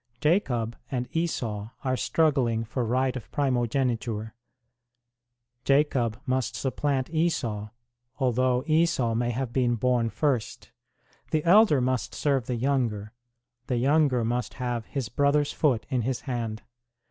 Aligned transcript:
Jacob 0.19 0.75
and 0.89 1.07
Esau 1.15 1.69
are 1.83 1.95
struggling 1.95 2.63
for 2.63 2.83
right 2.83 3.15
of 3.15 3.31
primo 3.31 3.67
geniture 3.67 4.31
Jacob 5.63 6.19
must 6.25 6.55
supplant 6.55 7.11
Esau, 7.11 7.69
although 8.17 8.63
Esau 8.65 9.13
may 9.13 9.29
have 9.29 9.53
been 9.53 9.75
born 9.75 10.09
first; 10.09 10.71
the 11.29 11.43
elder 11.43 11.79
must 11.81 12.15
serve 12.15 12.47
the 12.47 12.55
younger, 12.55 13.11
the 13.67 13.77
younger 13.77 14.25
must 14.25 14.55
have 14.55 14.87
his 14.87 15.07
brother 15.07 15.41
s 15.41 15.51
foot 15.51 15.85
in 15.91 16.01
his 16.01 16.21
hand. 16.21 16.63